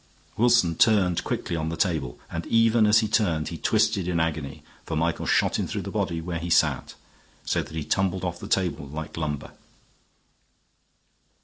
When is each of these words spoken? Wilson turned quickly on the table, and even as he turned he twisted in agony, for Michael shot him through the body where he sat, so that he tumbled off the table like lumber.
Wilson 0.35 0.73
turned 0.77 1.23
quickly 1.23 1.55
on 1.55 1.69
the 1.69 1.77
table, 1.77 2.17
and 2.31 2.47
even 2.47 2.87
as 2.87 3.01
he 3.01 3.07
turned 3.07 3.49
he 3.49 3.57
twisted 3.59 4.07
in 4.07 4.19
agony, 4.19 4.63
for 4.83 4.95
Michael 4.97 5.27
shot 5.27 5.59
him 5.59 5.67
through 5.67 5.83
the 5.83 5.91
body 5.91 6.19
where 6.19 6.39
he 6.39 6.49
sat, 6.49 6.95
so 7.45 7.61
that 7.61 7.75
he 7.75 7.83
tumbled 7.83 8.25
off 8.25 8.39
the 8.39 8.47
table 8.47 8.87
like 8.87 9.15
lumber. 9.15 9.51